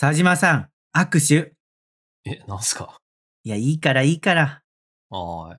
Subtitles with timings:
[0.00, 1.54] 佐島さん、握手。
[2.24, 2.98] え、なんすか？
[3.42, 4.62] いや、いいからいいから。
[5.10, 5.58] はーい。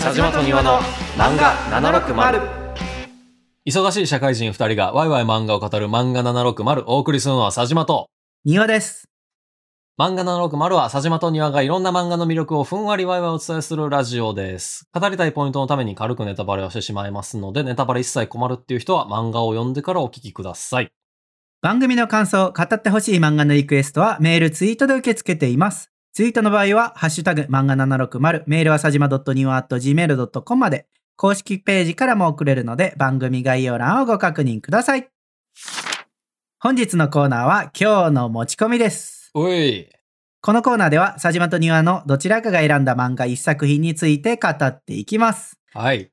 [0.00, 0.78] 佐島と庭の
[1.18, 2.62] 漫画760
[3.66, 8.08] 忙しい社会人2人がワイワイ漫画を語る漫画760お送りするのは佐島と
[8.46, 9.11] 庭です。
[10.02, 14.88] 漫画760は佐島と庭がいろんな漫画の魅力をふんわりワイワイお伝えするラジオです。
[14.92, 20.90] 語りたいポイントのために軽くネタバレをしてしまいますので、ネタバレ一切困るっていう人は漫画を読んでからお聞きください。
[21.60, 25.92] 番組の感想、語ってほしい漫画のリクエストはメール、ツイートで受け付けています。
[26.14, 35.08] ツイートの場合は、ハッシュタグ、漫画760、メールはさじま .niwa.gmail.com まで、公式ページからも送れるので、番組概要欄をご確認ください。
[36.58, 39.21] 本日のコーナーは、今日の持ち込みです。
[39.34, 39.88] おい。
[40.42, 45.58] このコーナーでは、さじまと庭のどちらかが選んだ漫画一作品について語っていきます。
[45.72, 46.10] はい。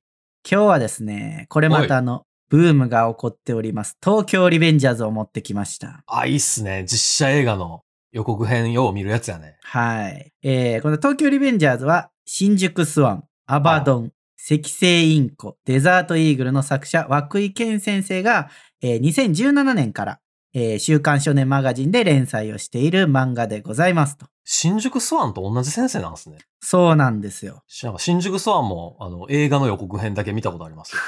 [0.50, 3.98] 今日はですね、これまたあの、ブームが起こっております。
[4.02, 6.04] 東京リベンジャーズを持ってきました。
[6.08, 6.86] あ、いいっすね。
[6.88, 9.58] 実写映画の予告編よう見るやつやね。
[9.64, 10.32] はい。
[10.42, 18.50] えー、この東京リベンジャーズは、新宿スワン、アバドン、赤星インコ、デザートイーグルの作者、涌井健先生が、
[18.82, 20.20] えー2017年から、
[20.54, 24.26] えー週刊少年マガジンで連載をしている漫画でございますと。
[24.44, 26.40] 新宿スワンと同じ先生なんですね。
[26.60, 27.64] そうなんですよ。
[27.68, 31.02] 新宿スワンもあの映画の予告編だけ見たことありますよ。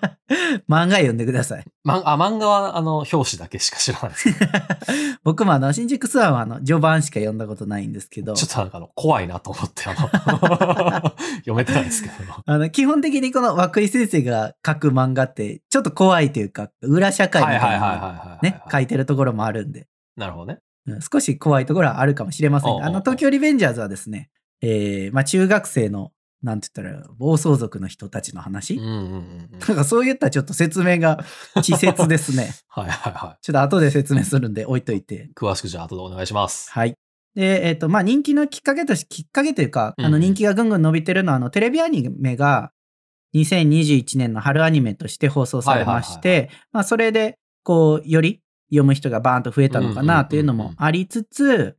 [0.68, 1.64] 漫画読んでください。
[1.84, 4.52] ま、あ漫画はあの表紙だけしか知らないですけど、
[5.24, 10.08] 僕もあの、新宿スワンはあの、序盤しか読んだことないんですけど、ちょっとなんかあの怖いなと思ってあの
[11.38, 12.14] 読めてないですけど。
[12.44, 20.58] あの、基本的にこの涌井先生が書く漫画って、ちょっと怖いというか、裏社会みたいなね、書いてるところもあるんで、なるほどね。
[20.86, 22.86] うん少し怖いところはあるかもしれませんが。
[22.86, 24.30] あの、東京リベンジャーズはですね、
[24.62, 29.00] えー、まあ、中学生の、なんて言ったら、暴走族の人たちの話、うんうんうん
[29.52, 29.58] うん。
[29.58, 31.24] なんかそういったちょっと説明が
[31.56, 32.54] 稚拙ですね。
[32.68, 35.30] はいはいはちょっと後で説明するんで置いといて。
[35.30, 35.32] い。
[35.34, 36.70] 詳しくじゃあ後でお願いします。
[36.70, 36.94] はい。
[37.34, 42.72] で、えっ、と、まあ、人気のきっかけとして、きっかけというか、うんあの、人気がぐんぐん伸びてるのは、あの、テレビアニメが、
[43.34, 51.76] 2021年の春アニメとして放送されましはいて、まあ、それで、こう、より読む人がバーンと増えたのかなというのもありつつ、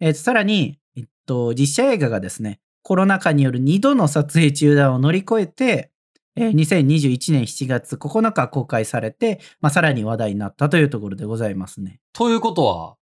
[0.00, 5.90] えっ、と、さらに、えっと、実写映画がですね、コロナ禍による2度の撮影中断を乗り越えて、
[6.36, 11.98] えー2021年7月9日公開されて、まあ、さらに話題になったというところでございますね。
[12.12, 12.94] ということは、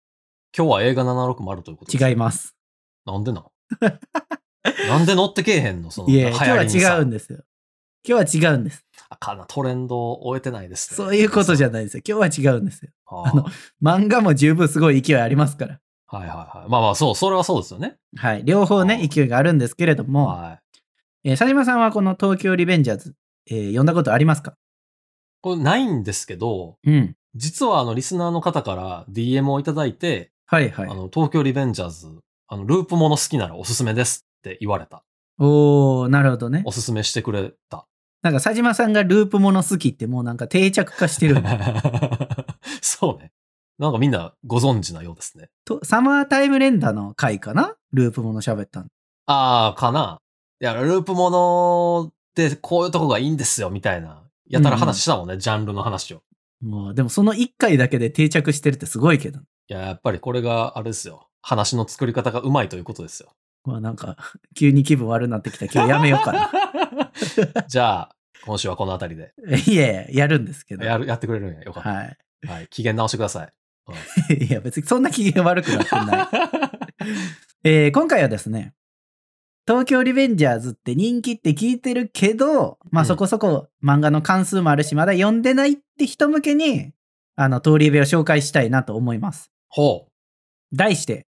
[0.57, 2.57] 今日は映画760ということです違います。
[3.05, 3.45] なんでなん？
[4.89, 5.91] なんで乗ってけえへんの？
[5.91, 6.63] そのい今日は
[6.97, 7.41] 違うんですよ。
[8.09, 8.87] 今日は違うんです。
[9.11, 10.97] あかんな、トレンドを終えてないですね。
[10.97, 11.85] そういうことじゃない。
[11.85, 12.03] ですよ。
[12.09, 12.91] 今日は違うんですよ。
[13.05, 13.45] ああの
[13.83, 15.81] 漫画も十分すごい勢いありますから。
[16.19, 16.71] はいはいはい。
[16.71, 17.97] まあまあ、そう、それはそうですよね。
[18.17, 18.43] はい。
[18.45, 20.59] 両方ね、勢いがあるんですけれども、はい。
[21.31, 23.15] えー佐島さんはこの東京リベンジャーズ、
[23.51, 24.55] えー読んだことありますか？
[25.41, 27.15] これないんですけど、うん。
[27.35, 30.95] 実はあの、リスナーの方から DM をいただいて、はいはいあ。
[30.95, 32.09] の、東京リベンジャーズ、
[32.49, 35.03] あの、ループもの好きならおすすめですって言われた。
[35.39, 36.73] おー、なるほどねお。
[36.73, 37.87] すすめしてくれた。
[38.23, 41.37] なんか佐島さんがループもの好きってもうなんか定着化してる。
[42.81, 43.33] そうね。
[43.79, 45.49] なんかみんなご存知なようですね。
[45.65, 47.75] とサマータイムレンダーの回かな？
[47.93, 48.87] ループもの喋ったの。
[49.27, 50.21] ああ、かな。
[50.61, 54.23] いや、ループものってこういうとこがいいんですよ、みたいな。
[54.49, 56.23] やたら話したもんね、ジャンルの話を。
[56.61, 59.41] もう、でもその1回だけで定着してるってすごいけど。
[59.41, 61.29] いや、やっぱりこれがあれですよ。
[61.43, 63.31] 話の作り方がうまいということですよ。
[63.65, 64.17] まあなんか、
[64.55, 65.67] 急に気分悪くなってきた。
[65.67, 66.51] 今 日やめようかな。
[67.67, 69.35] じゃあ、今週はこの辺りで。
[69.73, 70.85] いやいや、やるんですけど。
[70.85, 71.63] やる、やってくれるんや。
[71.63, 71.89] よかった。
[71.89, 71.95] は
[72.47, 72.69] はい。
[72.69, 73.53] 機嫌直してください。
[74.31, 74.35] い。
[74.47, 76.29] いや、別にそんな機嫌悪くなってない。
[77.65, 78.75] えー今回はですね、
[79.67, 86.93] 東京リベンジャーズって人気って聞いてるけど、まあうんそこそこ漫画の関数もあるし、まだ読んでないって人向けに、
[87.37, 89.51] あの、通り部を紹介したいなと思います。
[89.69, 90.09] ほ
[90.73, 91.27] 題して、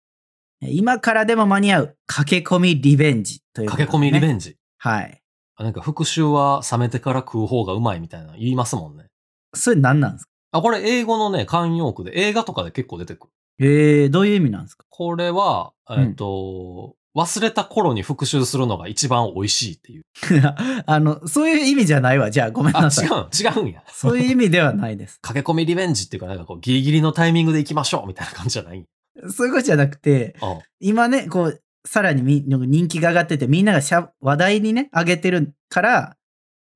[0.61, 3.65] 今からでも間に合う駆け込みリベンジとう。
[3.65, 4.57] いうことで、駆け込みリベンンジ？
[4.79, 5.23] はい。
[5.59, 9.06] なんか復讐は冷めてから食う方がうまいみたいな言いますもんね。
[9.55, 10.31] それ何なんですか？
[10.50, 13.33] あ、これ英語のね、慣用句で映画とかで結構出てくる。
[13.61, 14.85] えー、どういう意味なんですか？
[14.89, 20.03] これは、んえっ、と、忘れた頃に復習するのが一番美味しいっていう。
[20.87, 22.31] あの、そういう意味じゃないわ。
[22.31, 23.06] じゃあごめんあ、なさい。
[23.06, 23.83] 違う、違うんや。
[23.93, 25.19] そういう意味ではないです。
[25.23, 28.85] 駆け込みリベンジっていうか、なんかこう、ギリギリのタイミングで行きましょうみたいな感じじゃない？
[29.31, 30.59] そういうことじゃなくて、うん。
[30.81, 36.17] 今ね、こう、さらにみ人気が上がってて、みんながしゃ話題にね、上げてるから、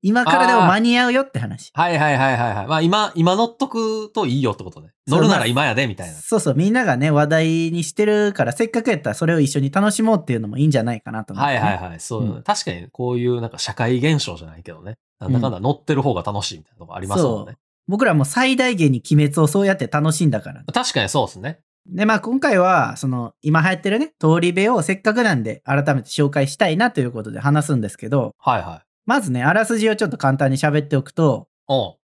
[0.03, 1.71] 今からでも間に合うよって話。
[1.75, 2.67] はいはいはいはいはい。
[2.67, 4.91] まあ今、今乗っとくといいよってことね。
[5.07, 6.15] 乗るなら今やで、みたいな。
[6.15, 12.01] そうそう、みんながね、話題にしてるから、せっかくやったらそれを一緒に楽しもうっていうのもいいんじゃないかなと思って、はいはいはい。
[12.01, 14.99] そう、うん確かにこういうなんか社会現象じゃないけどね。
[15.21, 17.57] なんだかんだ乗ってる方が楽しいみたいなとこありますもんね。
[17.87, 20.65] 僕らも最大限に鬼滅をそうやって楽しんだから。
[20.73, 21.61] 確かにそうですね。
[21.87, 28.92] で、まあ今回は、その、今流行ってるね、通り部をせっかくなんで改めて紹介したいなということで話すんですけど、はいはい。
[29.07, 31.97] まずね、あらすじをちょっと簡単に喋っておくと、おう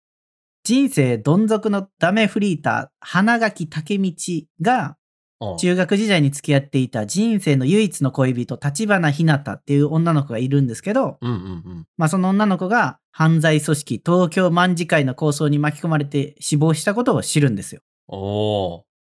[0.67, 4.97] 人生どん底のダメフリーター、花垣武道が、
[5.59, 11.39] 中学時代に付き合っていた人生の唯一の恋人、立花ひなたっていう女の子がいるんですけど、うんうんう
[11.71, 11.87] ん。
[11.97, 17.83] まあその女の子が犯罪組織東京卍会の抗争に巻き込まれて死亡したことを知るんですよ。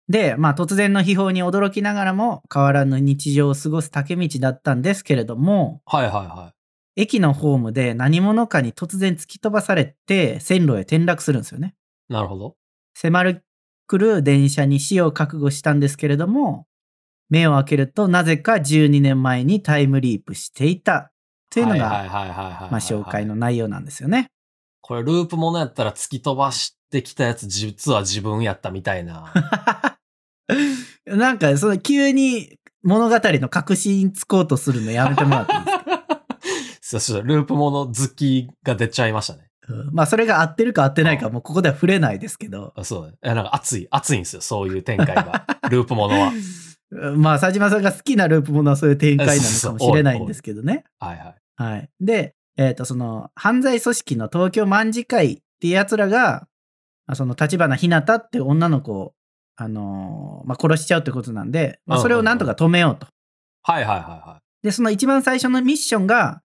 [0.07, 6.53] で、まあ突然の秘宝に驚きながらも変わらぬ日常を過ごす竹道だったんですけれども、はいはいは
[7.01, 11.75] 駅のホームで何者かに突然突き飛ばされて線路へ転落するんですよね。
[12.09, 12.13] い。
[12.13, 12.55] なるほど。
[12.93, 13.45] 迫る
[13.87, 16.67] 来る電車に死を覚悟したんですけれども、
[17.29, 21.13] 目を開けるとなぜか12年前にタイムリープしていた
[21.49, 21.89] というのが。
[22.69, 23.35] まあ紹介の。
[23.35, 24.27] 内容なんですよね。
[24.81, 29.31] これループものやったら突き飛ばしてきたやつ実は自分やったみたいな。
[31.05, 36.18] なんか、その急に物語の核心つこうとするのやめてもらっていいですか？
[36.89, 39.49] そうそう、ループもの好きが出ちゃいましたね。
[39.67, 42.73] うんまあ、それが合ってるか合ってないかもうここでは触れないですけど。
[42.75, 43.13] あそうね。
[43.23, 45.45] いやなんか熱い、熱いんですよ、そういう展開が。
[45.69, 46.31] ループものは。
[46.91, 50.85] うんまあ、佐島さんが好きなループものはそういう展開なのかもしれないんですけどね。
[50.99, 51.35] はいはい。
[51.55, 51.89] はい。
[52.01, 56.47] で、えっ、と、その、犯罪組織の東京卍会っていう奴らが、
[57.05, 59.13] あその、立花ひなたって女の子を、
[59.55, 63.07] あのーまあ、殺しちゃうってことなんで、まあ、それをなんとか止めようと。
[63.61, 66.41] はいはいはいはで、その一番最初のミッションが、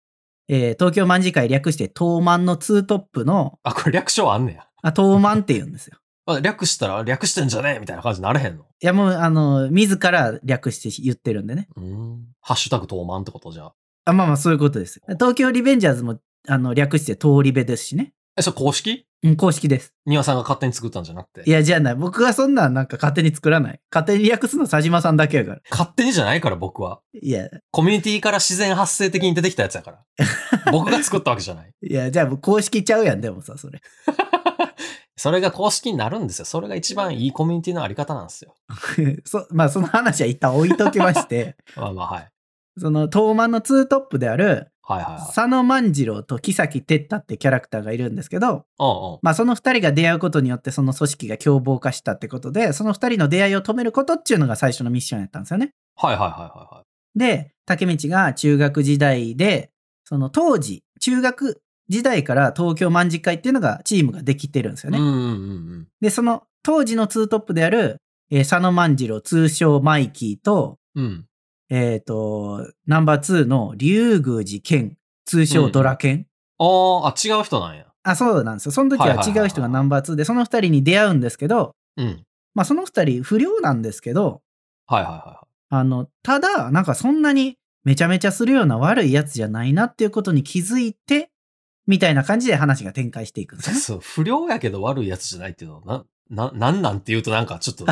[0.48, 3.58] えー東京卍会略して東卍のツートップの、い。
[3.64, 4.66] あ、これ略称あんねや。
[4.82, 5.98] あ、東卍って言うんですよ。
[6.26, 8.64] あ略したら略してんじゃねえみたいな感じになれへんの？
[8.80, 11.68] いや、もう、あの、自ら略して言ってるんでね。
[11.76, 12.26] うーん。
[12.40, 13.74] ハッシュタグ東満ってことじゃあ。
[14.06, 15.00] あまあまあ、そういうことです。
[15.18, 16.18] 東京リベンジャーズも、
[16.48, 18.12] あの、略して通り部ですしね。
[18.36, 19.06] え、それ公式？
[19.22, 19.94] うん、公式です。
[20.04, 21.48] 庭さんが勝手に作ったんじゃなくて。
[21.48, 21.94] いや、じゃあない。
[21.94, 23.80] 僕がそんなんなんか勝手に作らない。
[23.90, 25.60] 勝手に略すの佐島さんだけやから。
[25.70, 27.00] 勝手にじゃないから僕は。
[27.14, 30.04] いや、コミュニティから自然発生的に出てきたやつやから。
[30.72, 31.72] 僕が作ったわけじゃない。
[31.82, 33.80] いや、じゃあもう公式ちゃうやん、でもさ、それ。
[35.16, 36.44] それが公式になるんですよ。
[36.44, 38.54] それが一番いいコミュニティのあり方なんですよ。
[39.24, 42.30] そまあ、その話は一旦置いときまして、まあまあはい。
[42.76, 45.20] その、東漫のツートップである、はいはいはい。
[45.26, 48.64] 佐野万次郎と木崎哲太ってキャラクターがいるんですけど、うんうん。
[49.22, 55.70] まあその二人が出会うことによってその組織が凶暴化したってことで、その二人の出会いを止めることっていうのが最初のミッションやったんですよね。
[55.96, 57.18] はいはいはいはいはい。
[57.18, 59.70] で、竹道が中学時代で、
[60.04, 64.98] その当時、中学時代から東京卍会っていうのがチームができてるんですよね。
[64.98, 65.88] うんうんうんうん。
[66.00, 67.98] で、その当時のツートップである、
[68.30, 71.26] えー佐野万次郎、通称マイキーと、うん。
[71.70, 76.26] えっ、と、ナンバー2の竜宮寺健、通称ドラケン。
[76.58, 77.86] あーあ、違う人なんや。
[78.02, 78.72] あ、そうなんですよ。
[78.72, 82.24] その時は違う人がナンバー2で、その二人に出会うんですけど、うん。
[82.54, 84.42] まあその二人不良なんですけど、
[84.86, 91.30] はいはいはいはあの、ただ、なんかそんなにめちゃめちゃするような悪いやつじゃないなっていうことに気づいて、
[91.86, 93.76] みたいな感じで話が展開していくんですね。
[93.80, 97.86] そう、不良やけど悪いやつじゃないっていうのは、な、な、なんなんて言うとなんかちょっと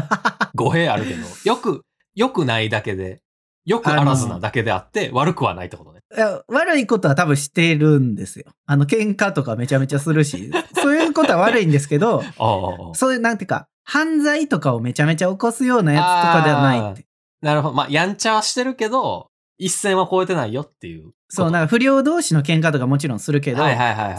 [0.54, 1.84] 語弊あるけど、よく、
[2.14, 3.22] よくないだけで、
[3.64, 6.00] よくあらずなだけであって、悪くはないってことね。
[6.14, 8.47] いや悪いことは多分してるんですよ。
[8.67, 12.94] あの、喧嘩とかめちゃめちゃするし、 そういうことは悪いんですけど、あ あああ。
[12.94, 17.06] そういう、なんていうか、犯罪とかをめちゃめちゃ起こすようなやつとかではないって。
[17.41, 17.75] なるほど。
[17.75, 21.13] まあ、やんちゃはしてるけど、一線は越えてないよっていう。
[21.29, 23.65] そう、なんか不良同士の喧嘩とかもちろんするけど。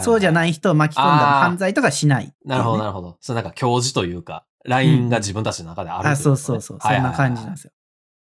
[0.00, 3.16] そうじゃない人を巻き込んだ犯罪とかしないね、なるほどなるほど。
[3.20, 6.78] それなんか教授というか、ラインが自分たちの中であるあ、といそうそうそう。
[6.80, 7.72] そんなはい感じなんですよ。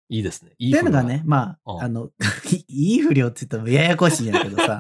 [0.10, 0.52] いいですね。
[0.60, 2.10] いいっていうのがね、まあ、うんあの、
[2.68, 4.80] いい不良って言ってもややこしいんやけどさ、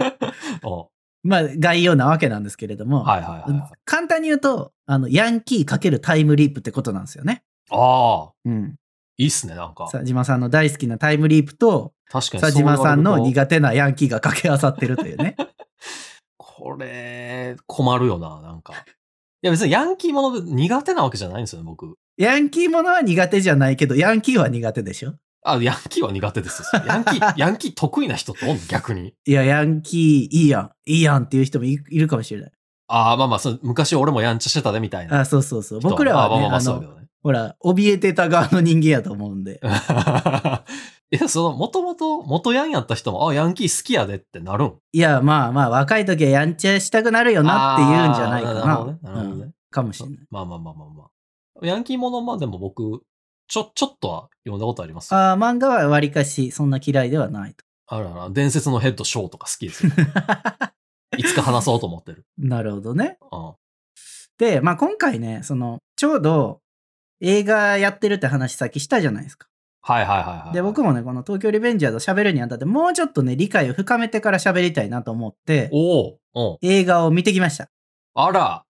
[0.64, 0.90] お
[1.24, 3.72] まあ、概要なわけなんですけれども、はいはいはいはい。
[3.84, 7.44] 簡単に言うと、あの、ヤンキーかけるタイムリープってことなんですよね。
[7.72, 8.76] ああ、うん。
[9.18, 9.88] いいっすね、なんか。
[9.92, 12.42] 佐島さんの大好きなタイムリープと、確かに。
[12.42, 15.36] 佐島さんの苦手なヤンキーが掛け合わさってるというね。
[16.38, 18.74] これ、困るよな、なんか。
[19.46, 21.94] いや別にヤンキーもので苦手なわけじゃないんですよね、僕。
[22.18, 25.14] ヤンキーものは苦手じゃないけど、ヤンキーは苦手でしょ？
[25.44, 26.82] あ、ヤンキーは苦手ですよ。
[26.88, 28.62] ヤンキー、 ヤンキー得意な人っておんの？
[28.68, 29.14] 逆に。
[29.24, 32.52] いや、ヤンキーいいやん、いいやんっていう人もいいるかもしれない。
[32.88, 35.20] ああ、まあまあそう、昔俺もやんちゃしてたで、みたいな。
[35.20, 35.80] あ、そうそうそう。
[35.80, 37.08] 人僕らはね、あまあまあまあそうだけ、どね。
[37.22, 39.62] ほら、怯えてた側の人間やと思うんで。
[41.12, 44.74] いや、その、もともと、元ヤンやった人も、あ、ヤンキー好きやでってなるん？
[44.92, 48.66] いや、まあまあ、若い時はやんちゃしたくなるよなって言うんじゃないかな。
[48.66, 50.20] なるほどねなるほどねうんかもしれない。
[50.32, 51.04] まあまあまあまあま
[51.62, 51.66] あ。
[51.66, 53.02] ヤンキーもの、まあでも僕、
[53.48, 55.14] ちょ、ちょっとは読んだことあります。
[55.14, 57.64] ああー漫画はわりかしそんな嫌いではないと。
[57.96, 59.92] らら、伝説のヘッドショーとか好きですよ。
[61.18, 62.26] いつか話そうと思ってる。
[62.38, 63.20] なるほどね。
[63.32, 63.54] うん。
[64.40, 66.62] で、まあ今回ね、その、ちょうど
[67.22, 69.48] 映画やってるって話さっきしたじゃないですか。
[69.88, 70.54] はいはいはいはい。
[70.54, 76.58] で、僕もね、この東京リベンジャーズを喋るにあたって、もうちょっとね、理解を深めてから喋りたいなと思って、おお、うん。
[76.68, 77.70] 映画を見てきました。
[78.16, 78.66] あら、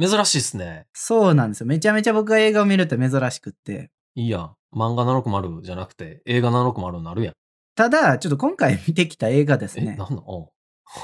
[0.00, 0.86] 珍しいっすね。
[0.94, 1.66] そうなんですよ。
[1.66, 3.90] めちゃめちゃ僕が映画を見るって珍しくって。
[4.14, 4.54] いいやん。
[4.74, 7.34] 漫画760じゃなくて、映画760になるやん。
[7.74, 9.96] ただ、ちょっと今回見てきた映画ですえ、ね。
[9.96, 10.48] なんの？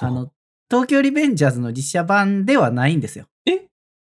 [0.01, 0.31] あの、
[0.71, 3.27] 東京リベンジャーズの実写版ではないんですよ。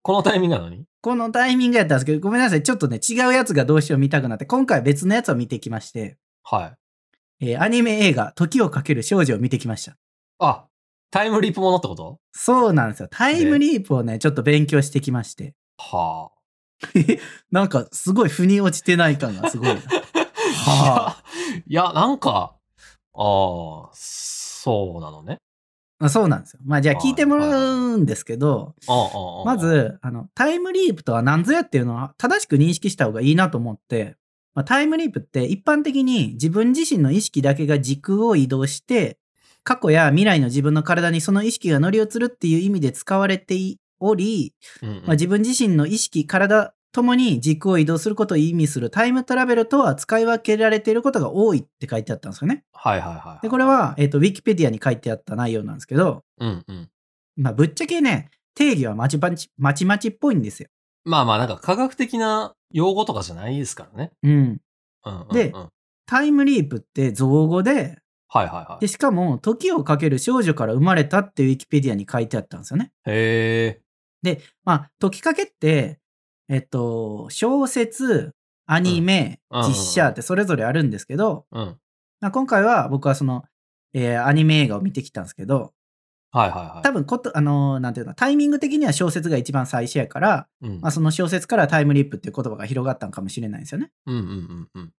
[0.00, 0.84] えこのタイミングなのに？
[1.02, 2.62] このタイミングやったんですけど、ごめんなさい。
[2.62, 6.74] ちょっとね、違うやつがどうしよう見たくなって、今回別のやつを見てきまして、は
[7.40, 7.46] い。
[7.52, 9.96] えーアニメ映画、時をかける少女を見てきました。
[10.38, 10.66] あ、
[11.10, 12.18] タイムリープものってこと？
[12.32, 13.08] そうなんですよ。
[13.10, 15.54] タイムリープをね、ちょっと勉強してきまして。
[15.78, 16.30] は
[17.50, 19.68] なんか、すごい腑に落ちてない感がすごい。
[20.64, 21.16] は
[21.66, 22.54] いや、いや、なんか、
[23.14, 23.22] あ
[23.86, 25.38] あ、そうなのね。
[26.02, 26.60] あそうなんですよ。
[26.64, 28.74] まあ、じゃあ聞いてもらうんですけど、
[29.44, 34.16] ま、ず、あの、タイムリープとは何ぞやっていうのは正しく認識した方がいいなと思って、
[34.54, 39.18] まあ、タイムリープって一般的に自分自身の意識だけが時空を移動して、
[39.62, 43.54] 過去や未来の自分の体にその意識が乗り移るっていう意味で使われて
[43.98, 44.94] おり、うんうん。
[44.96, 52.64] まあ、自分自身の意識、体ともに時空を移動することを意味するタイムトラベルとは使い分けられていることが多いって書いてあったんですよね。
[52.72, 53.42] はいはいはい。
[53.42, 56.90] で、これ、は、えっ、と、ウィキペディアに書いてあった内容なんですけど、うんうん。
[57.36, 60.68] まあ、ぶっちゃけね、定義はまちまち、まちまちっぽいんですよ。
[61.04, 64.12] まあまあ、なんか科学的な用語とかじゃないですからね。
[64.22, 64.32] うん。
[64.32, 64.60] うん
[65.04, 65.66] うんうん、ではい
[66.10, 68.88] タイムリープって造語で、はいはいで、。
[68.88, 72.90] しかも、時をかける少女から生まれたってウィキペディアに書いてあったんですよね。
[73.06, 73.80] へ
[74.24, 74.40] え。
[74.64, 75.99] まあ、時かけって、
[76.50, 78.34] えっと、小説、
[78.66, 81.76] アニメ、うん実写ってそれぞれあるんですけど、うん。
[82.20, 83.44] まあ、今回は僕はその、
[83.94, 85.72] えーアニメ映画を見てきたんですけど、
[86.32, 86.82] はいはいはい。
[86.82, 93.92] 多分こと、あのーなんていうの、タイミング的には小説が一番最初やから、うん、まあ、その小説からタイムリープっていう言葉が広がったのかもしれないんですよね。
[94.06, 94.92] うんうんうんうん。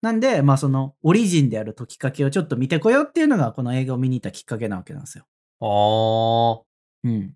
[0.00, 5.24] なんで、まあ、その、オリジンである時かけをちょっと見てこようっていうのが、この映画を見に行ったきっかけなわけなんですよ。
[5.60, 6.62] あ
[7.04, 7.34] うん。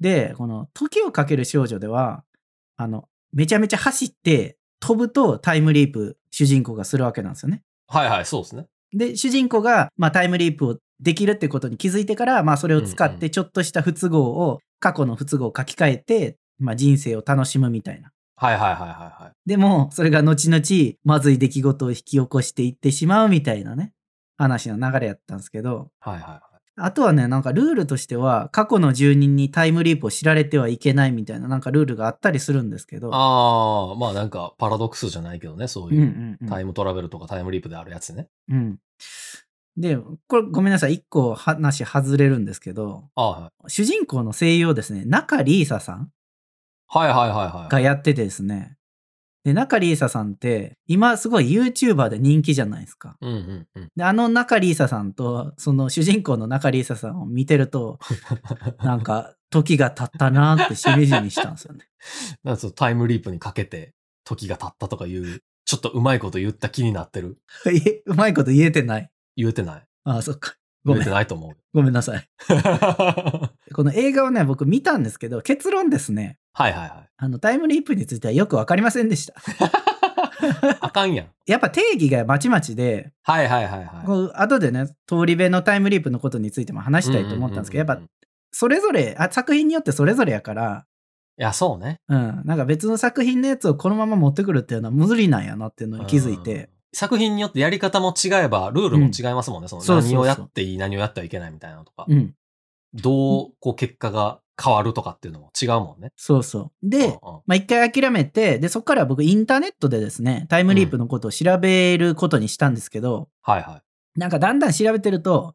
[0.00, 2.24] で、この、時をかける少女では、
[2.76, 7.62] あの、めちゃめちゃ走って、飛ぶとタイムリープ、主人公がするわけなんですよね。
[7.88, 7.98] あ。
[7.98, 8.66] はいはい、そうですね。
[8.92, 18.10] で、主人公が、まあ、タイムリープをできるってことに気づいてから、まあ、それを使っうんうて、ちょっとした不都合を、過去の不都合を書き換えて、まあ、人生を楽しむみたいな。
[18.36, 18.88] はいはいはいはい
[19.22, 19.48] はい。
[19.48, 23.92] でも、それが後々、まずい出来事を引き起こしていってしまうみたいなね、
[24.36, 26.55] 話の流れやったんですけど、はいはいはい。
[26.78, 33.10] あとはね、なんかルールとしては、過去の住人にタイムリープを知られてはいけないみたいな、なんかルールがあったりするんですけど。
[33.14, 38.28] ああ、まあなんかパラドックスじゃないけどね、そううんういうんうんタイムトラベルとかタイムリープであるやつね。
[38.50, 38.78] うん。
[39.78, 40.94] で、これごめんなさい。
[40.94, 46.10] 一個話外れるんですけど、はい主人公の声優をですね、中里依紗さん
[46.88, 47.72] はいはいはいはい。
[47.72, 48.76] がやっててですね。
[49.46, 53.16] で、中里依紗さんって、今すごい YouTuber で人気じゃないですか。
[53.20, 53.90] うんうんうん。
[53.94, 58.00] で、あの中里依紗さんと、その主人公の中里依紗さんを見てると、
[58.82, 61.86] なんか、時が経ったなってしみじみしたんですよね。
[62.42, 67.38] なんかそのタイムリープにかけて時が経ったとかいう、ちょっとうまいこと言った気になってる。
[67.70, 69.08] え、うまいこと言えてない。
[69.36, 69.86] 言えてない。
[70.02, 70.56] ああ、そっか。
[70.84, 71.14] ごめん言えて。
[71.14, 71.56] ないと思う。
[71.72, 72.28] ごめんなさい。
[73.76, 76.38] はいこの映画をね、僕見たんですけど、結論ですね。
[76.54, 76.92] はいはい。
[77.18, 79.34] あの、タイムリープについてはよくわかりませんでした。
[80.80, 81.26] あかんやん。
[81.46, 84.06] やっぱ定義がまちまちで、はいはいはいはい。
[84.06, 88.02] こう後でね、通り部のタイムリープのことについても話したいと思ったんですけど、やっぱ
[88.50, 90.86] それぞれあ、作品によってそれぞれやから、
[91.38, 92.00] いや、そうね。
[92.08, 96.68] うん、なんか別の作品のやつをこのまま持ってくるっていうのは無理なんやなっていうのに気づいて、うん。
[96.94, 99.66] 作品によってやり方も違えば、ルールも違いますもんね。
[99.66, 102.06] うそうそう何をやっていい、何をやってはいけないみたいなのとか。
[102.08, 102.34] うん、
[102.96, 106.12] どう、こう、結果が変わるとかっていうのも違うもんね。
[106.16, 106.88] そうそう。
[106.88, 113.82] で、うんうんまあ一回諦めて、で、そこから僕インターネットでですね、タイムリープのことを調べることにしたんですけど、はいは
[114.16, 114.18] い。
[114.18, 115.54] なんかだんだん調べてると、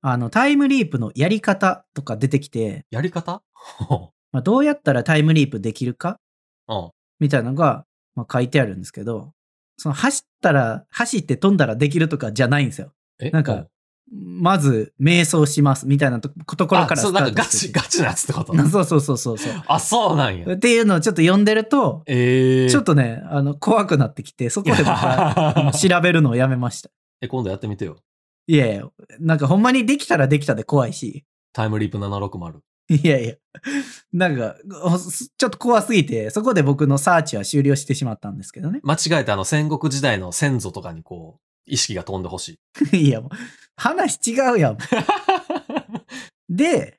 [0.00, 3.42] あの、タイムリープのやり方とか出てきて、やり方？
[4.32, 6.18] まあ、どうやったらタイムリープできるか？
[6.68, 6.90] うん。
[7.20, 9.32] みたいなのが、まあ、書いてあるんですけど、
[9.76, 12.92] その走ったら、走って飛んだらできるとかじゃないんですよ。
[13.20, 13.30] え？
[13.30, 13.66] なんか、
[14.10, 18.52] まず、瞑想しますみたいなとところからあそう、なんかガチ、ガチなやつってこと？
[18.52, 19.52] て そうそうそうそうそう。
[19.66, 20.54] あ、そうなんや。
[20.54, 26.90] っていうのをちょっと読んでると、ええちょっとね、あの、怖くなってきて、そこでまたあの調べるのをやめました。
[27.20, 27.96] え、今度やってみてよ。
[28.46, 28.84] いやいや、
[29.20, 32.60] なんかほんまにできたらできたで怖いし、タイムリープ760。
[32.90, 33.34] いやいや、
[34.14, 38.80] なんか、おちょっと怖すぎて、そこで僕のサーチは終了してしまったんですけどね。
[38.82, 42.58] 間違えてあの戦国時代の先祖とかにこう、意識が飛んでほし
[42.92, 42.96] い。
[43.08, 43.30] いや、もう、
[43.76, 44.78] 話違うやん。
[46.48, 46.98] で、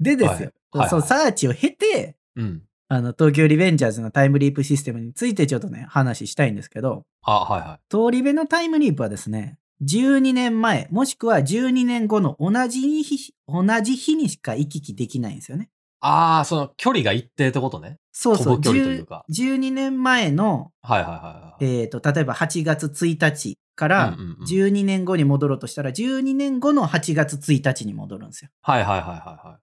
[0.00, 0.52] でですよ。
[0.72, 2.62] はいはいそう、サーチを経て、うん。
[2.88, 7.80] あの、東京リベンジャーズのタイムリープシステムについてちょっとね、話したいんですけど、あ、はいはい。
[7.88, 15.70] 通り部のタイムリープはですね、12年前、もしくは12年後の同じ日、同じ日にしか行き来できないんですよね。
[16.06, 17.96] ああ、その距離が一定ってことね。
[18.12, 18.60] そうそう。
[18.60, 21.80] 距離というか10 12年前の、はいはいはいはい。
[21.80, 28.50] えっ、と、例えば8月1日からうんうんうん12年後に戻ろうとしたら、12年後の8月1日に戻るんですよ。
[28.60, 29.58] はいはいはいはいは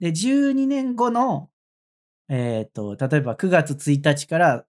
[0.00, 0.04] い。
[0.04, 1.48] で、12年後の、
[2.28, 4.64] えっ、と、例えば9月1日から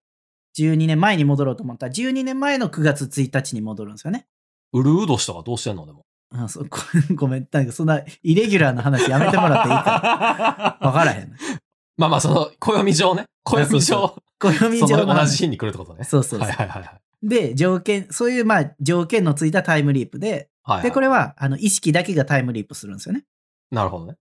[0.57, 4.25] 12年前に戻ろうと思ったら、12年前の9月1日に戻るんですよね。
[4.73, 6.03] ウルウド氏とかどうしてんのでも。
[6.31, 6.77] あそうご
[7.15, 11.35] ごめん、なんかそんなイレギュラーな話やめてもらっていいかわからへん。
[11.97, 13.25] まあまあ、その、暦上ね。
[13.43, 16.03] 暦そ上、暦その同上の話じ日に来るってことね。
[16.03, 17.27] そうそうそうはいはいはいはい。
[17.27, 23.23] で、条件、そういうまあ条件のついたタイムリープで、はいはい、で、これはあの意識だけがタイムリープするんですよね。
[23.71, 24.17] なるほどね。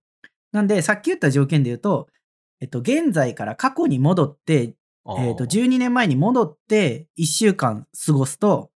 [0.53, 2.07] なんで、さっき言った条件で言うと、
[2.61, 4.75] えっと、現在から過去に戻って、
[5.19, 8.71] えっと、12年前に戻って1週間過ごすと、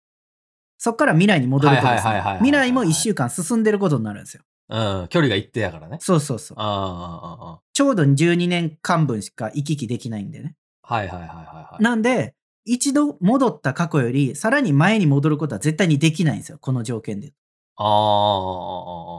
[0.82, 4.42] そこから未来に戻るとですね未来も1週間進んでることになるんですよ。
[4.70, 5.98] うん、距離が一定やからね。
[6.00, 6.56] そうそうそう。
[6.56, 10.54] ちょうど12年間分しか行き来できないんでね。
[10.82, 11.82] ーはいはいはいはいはい。
[11.82, 12.34] なんで、
[12.64, 16.56] 一度戻った過去より、さらに前に戻ることは絶対にできないんですよ。
[16.58, 17.34] この条件で。
[17.76, 17.84] あ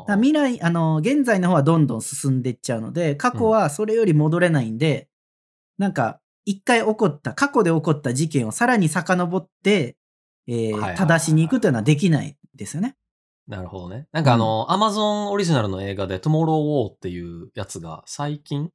[0.07, 5.09] ーあ未来、あの、現在の方はどんどん進んでいっちゃうので、過去はそれより戻れないんで、
[5.77, 9.95] なんか、一回起こった、過去で起こった事件をさらに遡って、
[10.47, 12.95] えーはい正しに行くというのはできないですよね。
[13.47, 14.07] なるほどね。
[14.11, 18.69] なんかあの、アマゾンオリジナルの映画で、トゥモロー・ウォーっていうやつが最近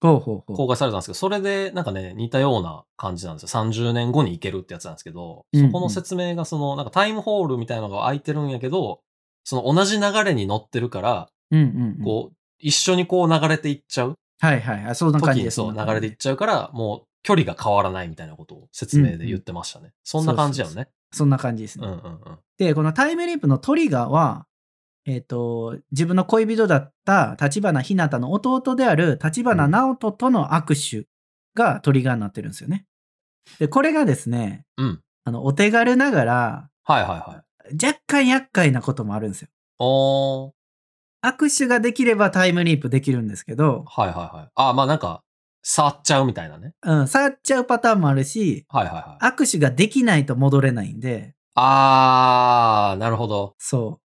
[0.00, 3.60] 公開されたんですけど、それでなんかね、似たような感じなんですよ。
[3.62, 9.00] 30年後に行けるってやつなんですけど、うんうんそこの説明がその、なんかタイムホールみたいなのが空いてるんやけど、
[9.44, 12.04] その同じ流れに乗ってるから、うんうんうん。
[12.04, 14.94] こう、一緒にこう流れていっちゃうはいはいはい。
[14.94, 19.92] そんな感じそう流れていっちゃうから、もう距離が変わらないみたいなことを説明で言ってましたね。
[20.04, 20.84] そんな感じやよね。
[20.84, 21.86] そんな感じですね。
[21.86, 22.38] うんうんうん。
[22.58, 24.46] で、このタイムリープのトリガーは、
[25.06, 31.08] えっ、と、自分の恋人だった立花ひなたの弟である立花直人との握手
[31.54, 32.84] がトリガーになってるんですよね。
[33.58, 35.00] で、これがですね、うん。
[35.24, 37.86] あの、お手軽ながら、はいはいはい。
[37.86, 39.48] 若干厄介なこともあるんですよ。
[39.78, 40.52] おー。
[41.22, 44.50] 握手ができればタイムリープできるんですけど、はいはいはい。
[44.54, 45.22] あ、まあなんか、
[45.70, 46.72] 触っちゃうみたいなね。
[46.82, 49.24] うん、触っちゃうパターンもあるし、はいはいはい。
[49.34, 53.54] 握手ができないと戻れないんで、あー、なるほど。
[53.58, 54.02] そう。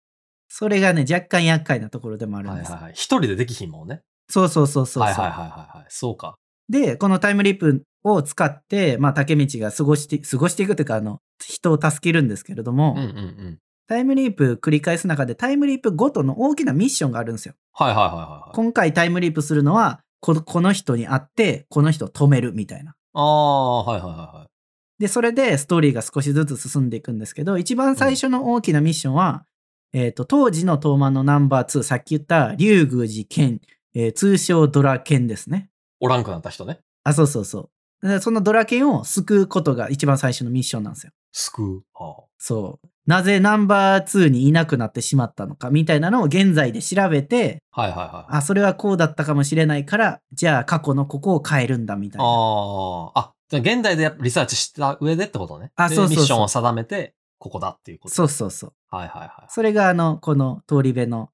[0.49, 2.71] それがね、若干厄介なところでもあるんです。
[2.71, 2.93] はいはいはい。
[2.93, 4.01] 一人でできひんもんね。
[4.29, 5.37] そうそうそうそうはいはいはい
[5.77, 5.85] はい。
[5.87, 6.35] そうか。
[6.67, 13.59] で、このタイムリープを使って、まあ、竹道が過ごして、過ごしていくというか、あの、人を助けるんですけれども、うんうんうん。
[13.87, 17.53] タイムリープ繰り返す中で、タイムリープごとの大きなミッションがあるんですよ。
[17.73, 18.55] はいはいはいはいはい。
[18.55, 22.95] 今回タイムリープするのは、このこの人に会って、この人を止めるみたいな。
[23.13, 25.01] あー、はいはいはいはい。
[25.01, 29.45] で、それでストーリーが少しずつ進んでいくんですけど、一番最初の大きなミッションは、
[29.91, 33.59] えっ、と、当時の東漫のナンバー2、さっき言った竜宮寺剣、
[33.95, 35.69] えー通称ドラ剣ですね。
[35.99, 36.79] おらんくなった人ね。
[37.03, 37.69] あ、そうそうそ
[38.01, 38.07] う。
[38.07, 41.11] でそのドラ剣を救うことが一番最初のミッションなんですよ。
[41.33, 41.83] 救う。
[41.93, 42.87] はそう。
[43.05, 48.37] なぜナンバー2にいなくなってしまったのかみたいなのを現在で調べて、あ、はいはいはい。
[48.37, 52.25] あ、それはこうだったかもしれないから、じゃあ過去のここを変えるんだみたいな。
[52.25, 53.11] あー。
[53.15, 55.67] あ、じゃあ現代でリサーチした上でってことね。
[55.67, 58.15] であそうそうそうミッションを定めて、ここだっていうこと。
[58.15, 58.73] そうそうそう。
[58.89, 59.31] はいはいはい。
[59.49, 61.29] それがあの、この通り部の、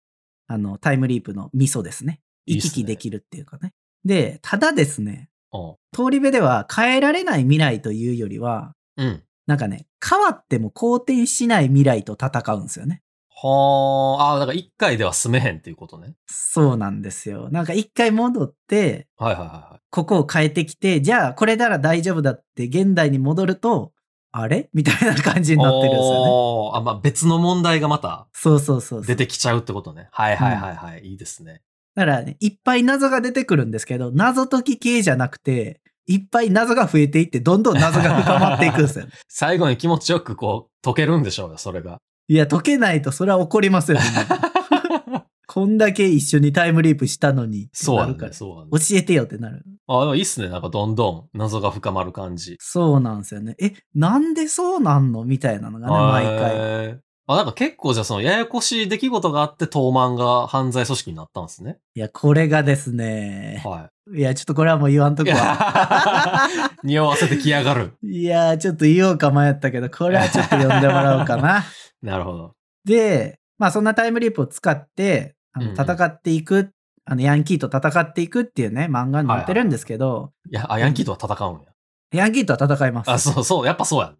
[0.47, 2.19] あの、タイムリープのミソですね。
[2.47, 3.73] 行き来できるっていうかね。
[4.05, 5.75] で、ただですね、うん。
[5.93, 9.23] 通り部では変えられない未来というよりは、うん。
[9.49, 13.01] なんかね、変わっても好転しない未来と戦うんですよね。
[13.29, 16.13] はあ、あだから一回では住めへんっていうことね。
[16.27, 17.49] そうなんですよ。
[17.49, 19.79] なんか一回戻って、はいはいはいはい。
[19.89, 23.91] ここを変えてきて、じゃあこれなら大丈夫だって現代に戻ると、
[24.31, 24.69] あれ？
[24.71, 26.77] みたいな感じになってるんですよね。
[26.77, 29.03] あ、まあ別の問題がまたそうそうそう。
[29.03, 30.09] 出てきちゃうってことね。
[30.12, 31.07] はいはいはいはい。
[31.07, 31.63] いいですね。
[31.95, 39.05] だからね、いっぱい謎が出てくるんですけど、謎解き系じゃなくて、いっぱい謎が増えていって、どんどん謎が深まっていくんですよ。
[39.29, 41.99] 最後に気持ちよくこう解けるんでしょうよ、それが。
[42.27, 47.69] いや、解けないとそれは怒りますよ、みんな こんだけ一緒にタイムリープしたのに。
[47.73, 48.35] そうやなるからね。
[48.35, 48.69] そうやね。
[48.71, 49.63] 教えてよってなる。
[49.87, 50.49] あ、でもいいっすね。
[50.49, 52.55] なんかどんどん謎が深まる感じ。
[52.59, 53.55] そうなんですよね。
[53.59, 55.25] え、なんでそうなんの？
[55.25, 56.99] みたいなのがね、毎回。
[57.31, 61.77] あ、なんか結構じゃあそのややこしい出来事があって東漫が犯罪組織になったんですね。
[61.93, 63.61] いや、これがですね。
[63.63, 65.25] はいや、ちょっとこれはもう言わんとい。
[65.27, 66.49] こは。
[66.83, 66.87] い。
[66.87, 67.93] 匂わせてきやがる。
[68.01, 71.65] いや、ちょっと言おうか迷ったけど、これはちょっと読んでもらおうかな。
[72.01, 72.55] なるほど。
[72.85, 76.71] で、まあそんなタイムリープを使って、あのうんうん戦っていく
[77.05, 81.69] あの、ヤンキーと戦っていくっていうね、漫画になってるんですけど、いや、あ、ヤンキーとは戦うんや。
[82.11, 83.09] ヤンキーとは戦います。
[83.11, 84.15] あ、そうそう、やっぱそうやね。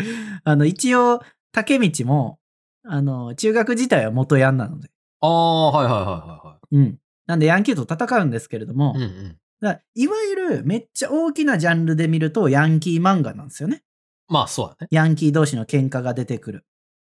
[0.44, 1.20] あの、一応、
[1.54, 2.38] 竹道も、
[2.84, 4.90] あの、中学自体は元ヤンなので。
[5.20, 6.98] ああ、はいはいはいはうん。
[7.26, 8.92] なんで、ヤンキーと戦うんですけれども。
[8.96, 9.38] うんうん。
[9.60, 13.82] だいわゆるめっちゃ大きなジャンルで見ると、ヤンキー漫画なんですよね。
[14.28, 14.88] まあ、そうやね。
[14.90, 16.66] ヤンキー同士の喧嘩が出てくる。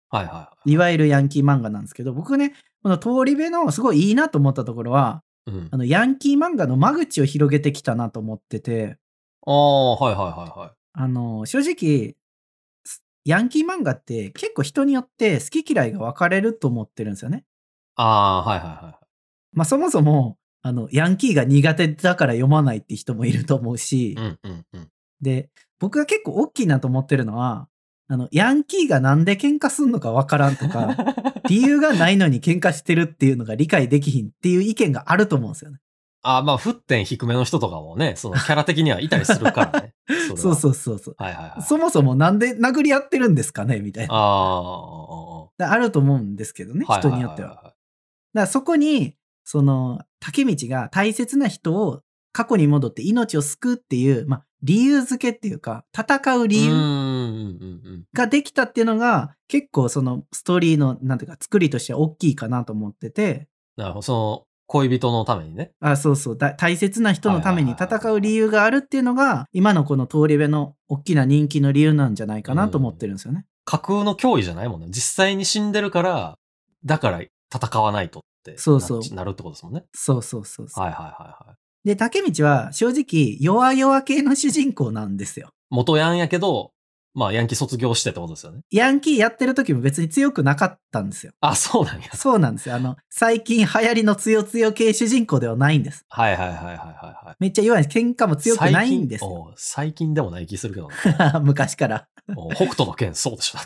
[0.09, 0.73] はいはいはい。
[0.73, 5.69] いわゆるヤンキー漫画なんですけど、僕ね、この通り部のすごいいいなと思ったところは、うん。
[5.73, 8.97] あの、ヤンキー漫画の間口を広げてきたなと思ってて、
[9.45, 10.71] ああ、はいはいはいはい。
[10.93, 12.17] あの、正直、す
[13.27, 17.45] ヤンキー漫画って結構人によって好き嫌いが分かれると思ってるんですよね。
[17.97, 19.07] ああー、はいはいはい。
[19.53, 24.89] まあそもそも、あの、ヤンキーが苦手だから読まないって人もいると思うし、うんうんうん。
[25.21, 27.69] で、僕が結構大きいなと思ってるのは、
[28.09, 30.97] あの、ヤンキーがなんで喧嘩すんのか分からんとか、
[31.49, 35.79] 理由がないのに喧嘩してるっていうのが理解できひんっていう意見があると思うんですよね。
[36.27, 39.95] ああ、まあ、沸点低めの人とかもね、そのキャラ的にはいたりするからね。
[40.27, 40.55] そうう。
[40.57, 41.15] そうそうそう。
[41.19, 41.63] はいはいはい。
[41.63, 44.15] そもそもなんで殴り合ってるんですかねみたいな。
[44.15, 47.49] ああ、ると思うんですけどね、人によっては。
[47.49, 47.75] だかは
[48.35, 58.05] らそこに、その、竹道が大切な人を過去に戻って命を救うっていう、まあ、理由付けっていうか、戦う理由。
[58.15, 64.03] ができたっていうのが、結構そのストーリーの、なんていうか、作りとしては大きいかなと思ってて、なるほど。
[64.03, 65.73] その、恋人のためにね。
[65.81, 73.45] あ、そうそう、だ大切な人のために戦う理由があるっていうのが、今のこの通り部の大きな人気の理由なんじゃないかなと思ってるんですよね。
[73.65, 74.87] 架空の脅威じゃないもんね。
[74.91, 76.39] 実際に死んでるから、
[76.85, 77.21] だから
[77.53, 79.85] 戦わないとってそうそうなるってことですもんね。
[79.95, 80.85] そうそうそうそう。
[80.85, 81.89] はいはいはいはい。
[81.89, 85.51] で、竹道は正直弱々系の主人公なんですよ。
[85.71, 86.73] 元ヤンやけど、
[87.17, 88.61] まあヤンキー卒業してってことですよね。
[88.71, 91.33] ヤンキーやってる時も別に強くなかったんですよ。
[91.41, 92.11] あ、そうなんや。
[92.15, 92.75] そうなんですよ。
[92.75, 96.05] あの、最近流行りの強強系主人公ではないんです。
[96.11, 97.37] はいはいはいはいはいはい。
[97.41, 97.99] めっちゃ弱いです。
[97.99, 99.55] 喧嘩も強くないんですよ。
[99.57, 100.95] 最近でもない気するけどね。
[101.43, 102.07] 昔から。
[102.55, 103.59] 北斗の剣そうでしょ。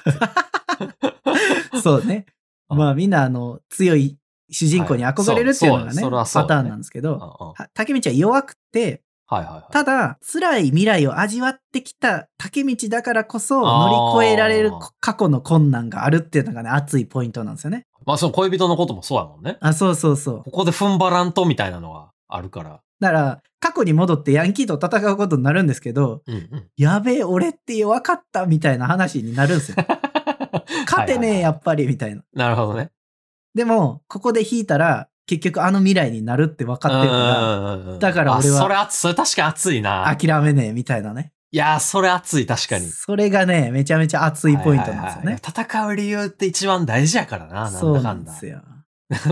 [1.82, 2.26] そうね。
[2.70, 4.16] うんまあみんなあの、強い
[4.48, 9.72] 主人公に憧れるっていうのがはいそね、パターンなんですけど、竹道は弱くて、はいはいはい。
[9.72, 17.86] ただ、辛い未来を味わってきた竹道だからこそ乗り越えられる過去の困難があるっていうのがね、熱いポイントなんですよね。
[18.04, 19.56] まあその恋人のこともそうやもんね。
[19.60, 20.42] あ、そうそうそう。
[20.42, 22.80] ここで踏ん張らんとみたいなのがあるから。
[22.98, 26.68] だから、過去に戻ってヤンキーと戦うことになるんですけど、うんうん。
[26.76, 29.76] やべえ、俺って弱かったみたいな話になるんですよ。
[30.90, 32.22] 勝てねえ、やっっぱり、みたいな。
[32.34, 32.90] なるほどね。
[33.54, 40.02] でも、ここで引いたら、結局あの未来になるって分かってるかだから俺はあそれ熱い、それ確かに熱いな。
[40.02, 41.32] ら、諦めねえ、みたいなね。
[41.52, 42.86] いやー、それ熱い、確かに。
[42.86, 45.40] それがね、めちゃめちゃ熱いポイントなんですよはいはいはいね。
[45.46, 48.14] 戦う理由って一番大事やからな、なんだかんだ。
[48.14, 48.60] ん ですよ。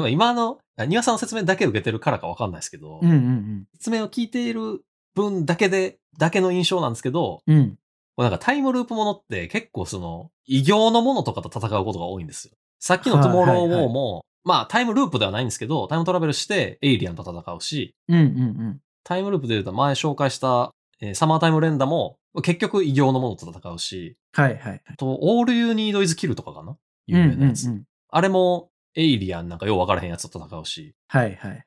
[0.09, 4.83] 今の、庭さんの説明だけ受けてるからかわかんないですけど、うんうん説明を聞いている
[5.17, 7.77] 分だけで、だけの印象なんですけど、うん。
[8.17, 12.55] なんかタイムループものって結構その、異形のものとかと戦うことが多いんですよ。
[12.81, 18.25] さっきのトゥモローウォーも、まあタイムループではないんですけど、タイムトラベルしてエイリアンと戦うし、うんうんう
[18.71, 18.81] ん。
[19.05, 24.83] タイムループで言うと前紹介した、えーサマータイム連打も結局異形のものと戦うし、はいはいはい。
[24.87, 26.77] あと、オールユーニードイズキルとかかな？
[27.07, 27.69] 有うんうんう名なやつ。
[27.71, 27.85] ん。
[28.11, 31.61] あれもエイリアンなんかよう分からへんやつと戦うし、はいはいはい。
[31.61, 31.65] っ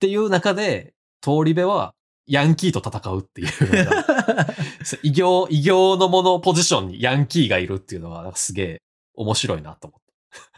[0.00, 1.94] ていう中で、通り部は
[2.26, 3.48] ヤンキーと戦うっていう
[5.02, 8.82] 異形、異形のものポジションにヤンキーがいるっていうのがなんかすげえ
[9.14, 10.09] 面白いなと思って。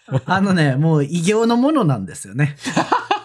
[0.26, 2.56] あのね、もう異形のものなんですよね。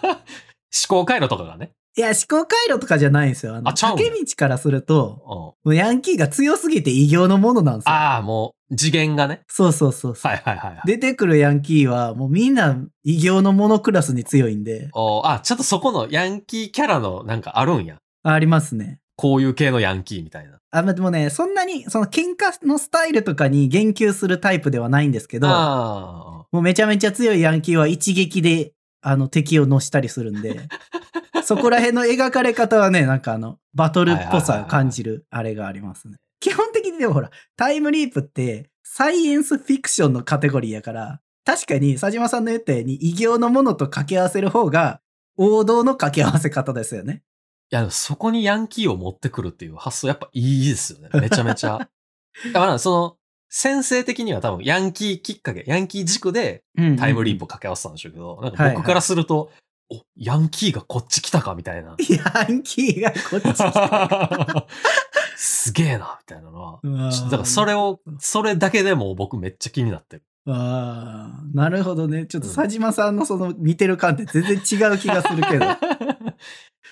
[0.03, 1.71] 思考回路とかがね。
[1.97, 3.55] いや、思考回路とかじゃないんですよ。
[3.55, 7.91] あの、あちゃう竹道からすると、うん、もうヤンキーが強すぎて異形のものなんですよ。
[7.91, 9.41] ああ、もう次元がね。
[9.47, 10.31] そうそうそうそう。
[10.31, 10.81] はいはいはい、はい。
[10.85, 17.97] 出てくるヤンキーは、もうみんな異形のものクラスに強いんで、おあ、ちょっとそこのヤンキーキャラのなんかあるんや。
[18.21, 18.99] ありますね。
[19.15, 20.59] こういう系のヤンキーみたいな。
[20.69, 30.67] あ、まあでもね、そんなに、その喧嘩のスタイルとかに言及するタイプではないんですけど、あもうめちゃめちゃ強いヤンキーは一撃で、あの、敵を乗したりするんで、
[31.43, 36.15] そこら辺の描かれ方はね、なんかあの、バトルっぽさを感じるあれがありますね。
[36.39, 45.01] 基本的にでもほら、タイムリープって、サイエンスフィクションのカテゴリーやから、確かに佐島さんの言ったように異形のものと掛け合わせる方が、
[45.37, 47.23] 王道の掛け合わせ方ですよね。
[47.71, 51.09] いや、そこにヤンキーを持ってくるっていう発想やっぱいいですよね。
[51.13, 51.89] めちゃめちゃ。
[52.53, 53.16] だからその、
[53.49, 56.63] 先生的には多分ヤンキーきっかけ、ヤンキー軸で
[56.97, 59.51] タイムリープを掛け合わせたんでしょうけど、なんかはいはい僕からすると、
[59.89, 61.95] お、ヤンキーがこっち来たかみたいな。
[62.09, 64.67] ヤンキーがこっち来た。
[65.37, 66.79] すげえな、みたいなのは。
[66.83, 70.23] だからそれを、それだけでも僕めっちゃ気になってる。
[70.49, 72.25] ああ、なるほどね。
[72.25, 75.65] ちょっと佐島さんのその見てる観点全然違う気がするけど。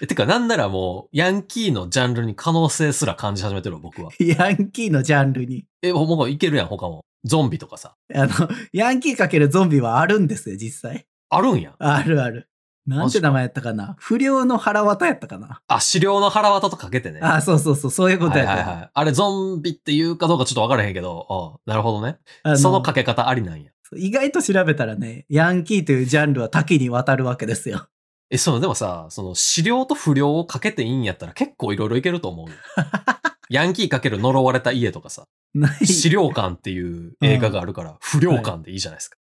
[0.02, 4.12] えてか、なんならもう、ヤンキーのジャンルに可能性すら感じ始めてるわ僕は。
[4.20, 5.66] ヤンキーのジャンルに。
[5.82, 7.06] え、もういけるやん、他も。
[7.24, 7.96] ゾンビとかさ。
[8.14, 11.08] あの、ヤンキーかけるゾンビはあるんですよ、実際。
[11.30, 11.76] あるんや。
[11.80, 12.50] あるある。
[12.86, 13.96] なんて名前やったかな？
[13.98, 15.60] 不良の腹渡やったかな？
[15.68, 17.20] あ、資料の腹渡とかけてね。
[17.24, 18.54] あ、そうそうそう、そういうことやった。
[18.54, 18.90] はいはいはい。
[18.94, 22.20] あれ、ゾンビって言うかどうかちょっと分からへんけど、あなるほどね。
[22.58, 23.72] そのかけ方ありなんや。
[23.96, 27.88] 意外と調べたらね、ヤンキーというジャンルは多岐にわたるわけですよ。
[28.30, 32.56] え、その、でもさ、その、資料と不良をかけていいんやったら結構いろいろいけると思うよ。
[33.50, 39.18] ヤンキーかける呪われた家とかさ、ない資料館っていう映画があるから、不良館でいいじゃないですか。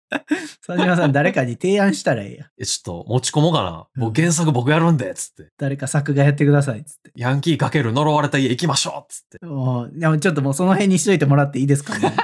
[0.66, 2.46] 佐 島さん、誰かに提案したらええやん。
[2.62, 3.86] え、ちょっと持ち込もうかな。
[3.96, 5.50] うん僕原作僕やるんで、つって。
[5.58, 7.10] 誰か作画やってください、つって。
[7.16, 9.44] ヤンキーかける呪われた家行きましょうつって。
[9.44, 12.14] もう、でもちょっともうその辺にしといてもらっていいですかね。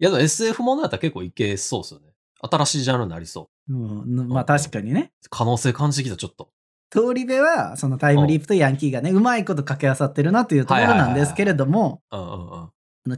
[0.00, 2.06] いや、でも SF ものやったら結構いけそうっすよね。
[2.40, 3.57] 新しいジャンルになりそう。
[3.68, 5.12] うん、まあ確かにね。
[5.30, 6.50] 可能性感じてきた、ちょっと。
[6.90, 12.02] 通り部は、そのタイムリープとヤンキーがね、うまいこと掛け合わさってるなというところなんですけれども、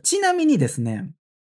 [0.03, 1.11] ちなみにですね、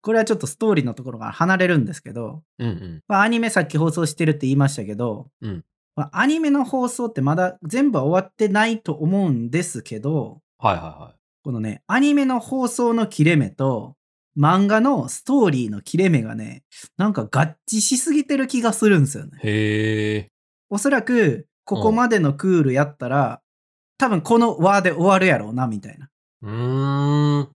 [0.03, 3.01] これはちょっとストーリーのところから離れるんですけど、うんうん。
[3.07, 11.19] まあ、アニメさっき放送してるって言いましたけど、うんまあ、アニメの放送ってまだ全部は終わってないと思うんですけど、はいはいはい。
[11.45, 13.95] このね、アニメの放送の切れ目と、
[14.38, 16.62] 漫画のストーリーの切れ目がね、
[16.97, 19.38] なんか合致しすぎてる気がするんですよね。
[19.42, 20.29] へえ。
[20.71, 23.40] おそらく、ここまでのクールやったら、
[23.99, 26.09] 多分この輪で終わるやろうな、みたいな。
[26.42, 27.53] うーん。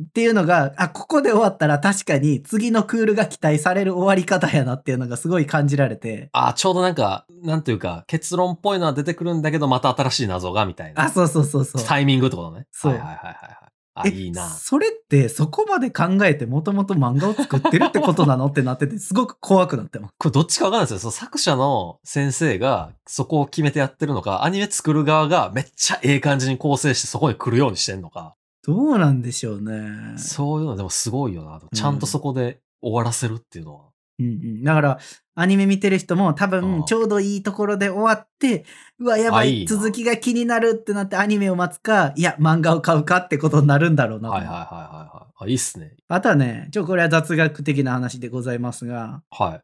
[0.00, 11.02] っていうのが、あ、ここで終わったら確かに次のクールが期待される終わり方やなっていうのがすごい感じられて、あ、ちょうどなんか、なんていうか、結論っぽいのは出てくるんだけど、また新しい謎が、みたいな。
[11.02, 11.82] あ、そうそうそうそう。
[11.84, 12.66] タイミングってことね。
[12.70, 13.67] そうはいはいはいはいはい。
[14.00, 14.48] あ、えいいな。
[14.48, 20.14] それってそこまで考えてもともと漫画を作ってるってことなのってなってて、すごく怖くなってます。
[20.18, 20.98] これどっちかわかんないですよ。
[20.98, 28.34] その作者の先生がそこを決めてやってるのか、アニメ作る側がめっちゃええ感じに構成してそこに来るようにしてんのか。
[28.66, 30.18] どうなんでしょうね。
[30.18, 31.60] そういうのでもすごいよな。
[31.74, 33.87] ちゃんとそこで終わらせるっていうのは。
[34.18, 34.64] うんうん。
[34.64, 34.98] だから、
[35.34, 38.64] アニメ見てる人も多う分んちょうどいいところで終わって、
[38.98, 44.34] うわ、やばい、続きが気になるってなってアニメを待つか、いや、漫画を買うかってことになるんだろうなと。
[44.34, 45.44] はいはいはいはいはい。
[45.44, 45.94] あ、いいっすね。
[46.08, 49.60] あとはね、ちょ、これは雑学的な話でございますが、はい。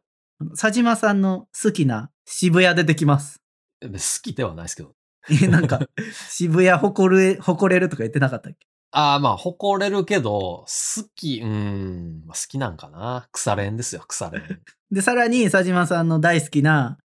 [0.57, 3.41] 佐島さんの好きな渋谷出てきます。
[3.81, 4.93] え好きではないですけど。
[5.29, 5.79] え、なんか、
[6.29, 8.67] 渋谷誇れ、誇れるとか言ってなかったっけ？
[8.97, 10.67] ああ、まあ、誇れるけど、好
[11.15, 13.27] き、うーん、まあ好きなんかな。
[13.33, 14.61] 腐れんですよ、腐れん。
[14.89, 16.97] で、さらに佐島さんの大好きな、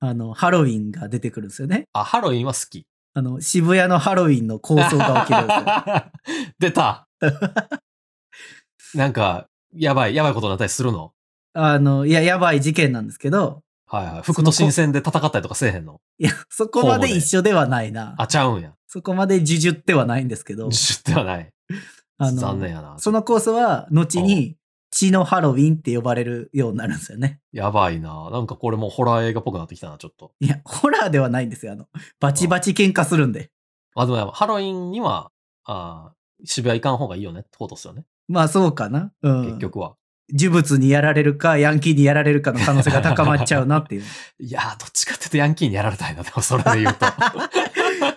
[0.00, 1.84] あの、ハロウィンが出てくるんですよね。
[1.92, 2.86] あ、ハロウィンは好き。
[3.14, 5.64] あの、渋谷のハロウィンの構想が起きるんですよ。
[6.58, 7.06] 出た
[8.94, 9.46] なんか、
[9.76, 11.12] やばい、やばいことになったりするの？
[11.54, 14.22] あの、いや、やばい事件なんですけど、はいはい。
[14.22, 16.00] 副都心戦で戦ったりとかせえへんの？
[16.18, 18.16] いや、そこまで一緒ではないな。
[18.18, 18.72] あ、ちゃうんや。
[18.88, 21.52] そこまで呪術ってはないんですけど、自主ではない。
[22.16, 22.98] あの残念やな。
[22.98, 24.56] そのコースは、後に、
[24.90, 27.40] 血のハロウィンって呼ばれるようになるんですよね。
[27.52, 28.30] やばいな。
[28.30, 30.32] なんかこれもうホラー映画っぽくなってきたな、ちょっと。
[30.40, 31.72] いや、ホラーではないんですよ。
[31.72, 31.86] あの、
[32.18, 33.50] バチバチ喧嘩するんで。
[33.94, 35.30] あ、でもハロウィンには、
[35.64, 38.04] あー渋谷行かん方がいいよねってことですよね。
[38.28, 39.12] まあそうかな。
[39.22, 39.46] うん。
[39.46, 39.58] 結。
[39.58, 39.96] 局は。
[40.30, 44.02] 呪物にやられるか、ヤンキーにやられるかの可能性が高まっちゃうなっていう。
[44.38, 47.06] いやー、どっちかっていうとヤンキーにやられたいな、でもそれで言うと。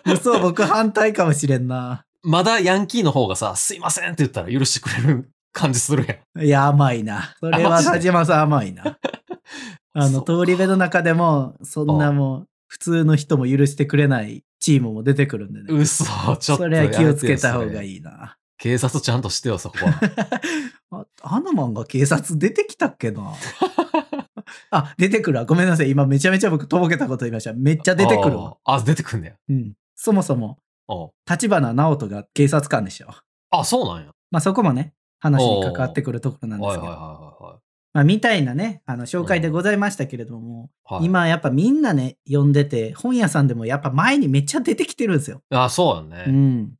[0.11, 2.05] 嘘、僕反対かもしれんな。
[2.23, 6.45] まだヤンキーの方がさ、すいませんって言ったら許してくれる感じするやん。
[6.45, 7.35] いや、甘いな。
[7.39, 8.97] それは田島さん甘いな。
[9.93, 15.65] あの、通り部の中でも、そんなもう、普通の人も許してくれないチームも出てくるんでね。
[15.69, 17.93] 嘘、ちょっとそれは気をつけた方がい。
[17.93, 18.37] いいな。
[18.57, 19.99] 警察ちゃんとしてよ、そこは。
[20.91, 23.33] ああの漫画警察出てきたっけな？
[24.69, 25.45] あ、出てくるわ。
[25.45, 25.89] ごめんなさい。
[25.89, 27.53] 今めちゃめちゃ僕とぼけたこと言いました。
[27.53, 28.57] めっちゃ出てくるわ。
[28.65, 29.33] あ出てくんねや。
[29.49, 29.73] うん。
[30.03, 30.57] そもそも、
[31.29, 33.09] 立花直人が警察官でしょ。
[33.51, 34.11] あ、そうなんや。
[34.31, 37.61] まあそこもね、話に関わってくるところなんですけど。
[37.93, 40.97] まあみたいなね、あの、紹介でございましたけれども、はい。
[40.97, 45.43] はい、今やっぱみんなね、読んでて、本屋さんでもやっぱ前にめっちゃ出てきてるんですよ。
[45.51, 46.25] あ、そうやね。
[46.27, 46.73] うん。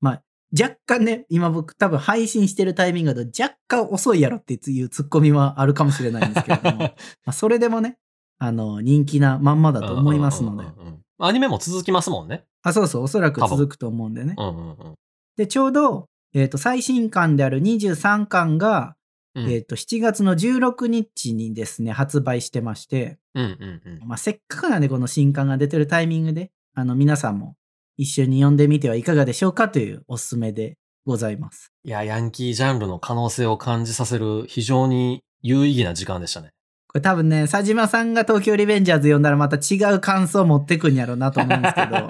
[0.00, 0.22] まあ、
[0.58, 6.94] 若干ね、今僕多分配信してるタイミングだと若干遅いやろっていうツッコミはあるかもしれないんですけれども、 ま
[7.26, 7.98] あそれでもね、
[8.38, 10.70] あの、人気なまんまだと思いますのでうん。
[10.70, 12.44] うんうんうんアニメも続きますもんね。
[12.62, 14.34] あ、そうそう、おそらく続くと思うんでね。
[14.36, 14.94] うんうんうん。
[15.36, 18.96] で、ちょうど、えっ、と、最新刊である23巻が、
[19.34, 24.08] うんえっ、と、7月の16日にですね、発売してまして、うんうんうん。
[24.08, 27.56] まあ、せっかくなんでこの新刊が出てるタイミングで、あの、皆さんも
[27.96, 31.72] 一緒に読んでみてはいかがでしょうかというおすすめでございます。
[31.84, 36.50] いや、ヤンキージャンルの可能性を感じさせる非常に有意義な時間でしたね。
[36.94, 42.08] これ多分ね、佐島さんが東京リベンジャーズ読んだらまた違う感想を持ってくんやろうなと思うんですけど。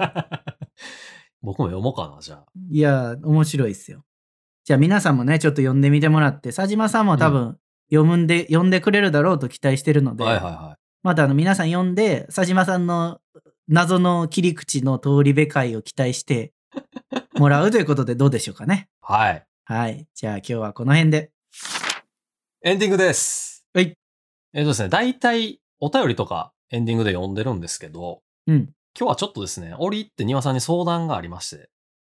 [1.41, 2.45] 僕も読もうかな、じゃあ。
[2.69, 4.03] いや、面白いですよ。
[4.63, 7.57] じゃあ皆さんもね、ちょっと読んでみてもらって、佐島さんも多分
[7.89, 13.19] 読むんで、読んでくれるだろうと期待してるので、はいはいはまたあの皆さん読んで、佐島さんの
[13.67, 16.53] 謎の切り口の通り部会を期待して
[17.33, 18.87] もらうということでどうでしょうかね。
[19.01, 19.13] い。
[19.13, 19.47] はい。
[19.63, 20.07] はい。
[20.13, 21.31] じゃあ今日はこの辺で。
[22.61, 23.65] エンディングです。
[23.73, 23.97] はい。
[24.57, 28.69] えっとですね、大体お便りとかエンディングで読んでるんですけど、うん。
[28.97, 31.69] 今日はちょっとですね、折り入って庭さんに相談がありまして。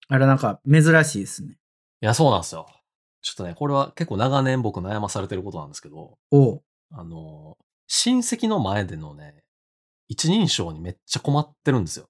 [0.10, 1.54] あれなんか珍しいですね。
[1.54, 2.68] いや、そうなんですよ。
[3.24, 6.62] ちょっとね、これは結構長年僕悩まされてることなんですけど、おう。
[6.92, 9.44] あの、親戚の前でのね、
[10.08, 12.06] 一人称にめっちゃ困ってるんですよ。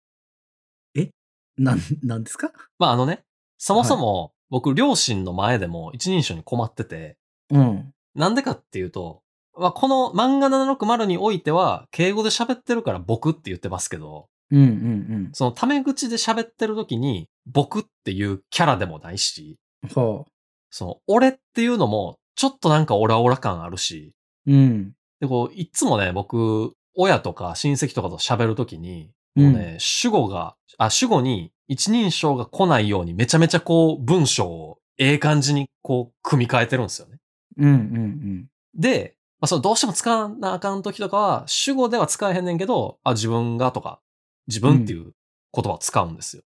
[1.58, 2.52] なん、なんですか？
[2.78, 3.24] まああのね、
[3.58, 7.16] そもそも僕両親の前でも一人称に困ってて、
[7.52, 7.94] うん。
[8.14, 9.22] なんでかっていうと、
[9.58, 19.90] まあ、この漫画760においては、敬語で喋ってるから僕って言ってますけど、うんうんそのタメ口で喋ってる時に僕っていうキャラでもないし、うん。
[19.90, 20.26] ほ
[20.70, 24.14] その俺っていうのもちょっとなんかオラオラ感あるし、
[24.46, 24.54] う。
[24.54, 24.94] うん。
[25.20, 37.18] で、こう、いつもね、僕、親とか親戚とかと喋るときに、もうね、主語が、あ、主語に一人称が来ないようにめちゃめちゃこう、文章をええ感じにこう、組み替えてるんですよね。
[37.58, 38.46] うんうん
[38.78, 44.00] で、まあ、そのどうしても使わなあかんときとかは、主語では使えへんねんけど、あ、自分がとか、
[44.48, 45.12] 自分っていう
[45.54, 46.44] 言葉を使うんですよ。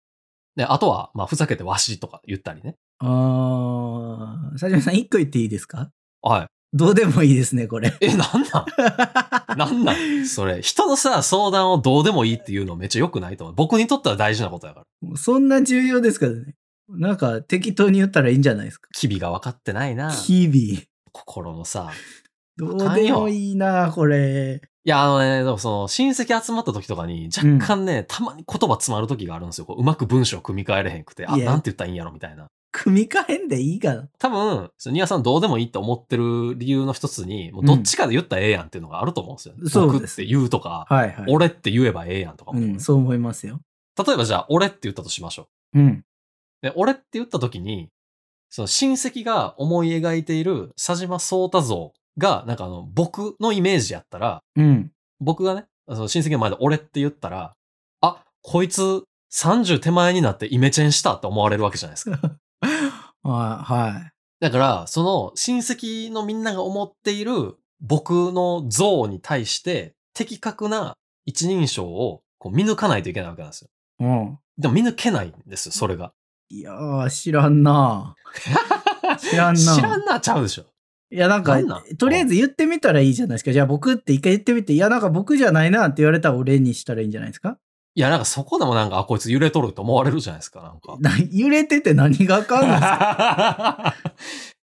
[0.55, 2.75] で、あとは、まあ、ふざけてわしとか言ったりね。
[3.01, 3.09] うん。
[3.09, 5.91] あー、佐島さん一個言っていいですか？
[6.21, 6.47] はい。
[6.73, 7.95] どうでもいいですね、これ。
[8.01, 8.19] え、なん
[8.51, 9.57] なん？
[9.57, 10.25] なんなん？
[10.27, 13.55] それ、人のさ、相談をどうでもいいっていうのめっちゃ良くないと思う。
[13.55, 15.17] 僕にとっては大事なことやから。
[15.17, 16.55] そんな重要ですからね。
[16.89, 18.89] なんか適当に言ったらいいんじゃないですか？
[18.93, 20.11] 機微が分かってないな。
[20.11, 20.81] 日々。
[21.11, 21.91] 心のさ。
[22.59, 24.61] どうでもいいな、これ。
[24.83, 29.65] いや、あのね、でもその、親戚集まった時とかに、若干ね、たまに言葉詰まる時があるんですよ。
[29.65, 32.47] こううまく文章を組み替えれへんくて、あ、なんて言ったらいいんやろ、みたいな。
[32.71, 34.09] 組み替えんでいいかな。
[34.19, 39.53] 多分、ニアさんどうでもいいって思ってる理由の一つに、もうどっちかで言ったらええやんっていうのがあると思うんですよ。
[39.55, 41.25] そうです僕って言うとか、はいはい。
[41.27, 43.59] 俺って言えばええやんとかも、うん、そう思いますよ。
[43.97, 45.79] 例えばじゃあ、俺って言ったとしましょう。
[45.79, 46.03] うん。
[46.61, 47.89] で、俺って言った時に、
[48.49, 54.91] その親戚が思い描いている佐島聡太像が、なんかあの、僕のイメージやったら、うん。
[55.19, 57.53] 僕がね、その親戚の前で俺って言ったら、
[58.01, 59.03] あ、こいつ
[59.33, 62.19] 30手前になってイメチェンしたって思われるわけじゃないですか。
[63.23, 64.11] あはい。
[64.39, 73.69] だから、その親戚のみんなが思っている僕の像に対して的確な一人称をこう見抜かないといけないわけなんですよ。
[73.99, 74.39] うん。
[74.57, 76.13] でも見抜けないんですよ、それが。
[76.49, 78.15] いやー、知らんな。
[79.19, 79.75] 知らんな。
[79.75, 80.65] 知らんなちゃうでしょ。
[81.11, 81.59] いや、なんか
[81.97, 83.51] とりあえず言ってみたらいいじゃないですか。
[83.51, 87.57] じゃあ僕って一回言ってみて、いや、なんか僕じゃないなって言われたら俺にしたらいいんじゃないですか？
[87.95, 90.97] いや、なんかそこでもなんか、あ、こいつ揺れとると思われるじゃないですか、なんか。
[90.99, 92.67] な 揺れてて何があかんの？
[92.69, 93.95] ですか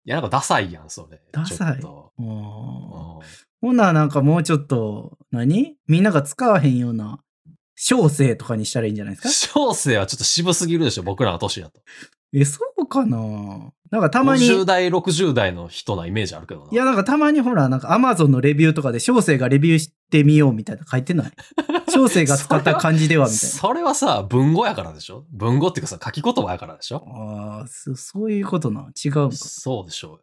[0.06, 1.20] いや、なんかダサいやん、それ。
[1.32, 5.76] ダサいほな、なんかもうちょっと、何？
[5.88, 7.20] みんなが使わへんような、
[7.76, 9.54] 小生とかにしたらいいんじゃないですか？
[9.54, 11.80] 小生はちょっと渋すぎるでしょ、僕らの年だと。
[12.34, 13.70] え、そうかな？
[13.90, 16.66] なんかたまに、50代、60代の人なイメージあるけどな。
[16.72, 21.32] いや、なんかたまにほら、なんかアマゾンのレビューとかで小生がレビューしてみようみたいな書いてない？
[21.92, 23.54] 小生が使った感じではみたいな。
[23.54, 25.24] それはさ、文語やからでしょ？
[25.30, 27.04] 文語っていうかさ、書き言葉やからでしょ？
[27.06, 28.88] ああ、そそういうことな。
[29.04, 29.36] 違うんか。
[29.36, 30.18] そうでしょうよ。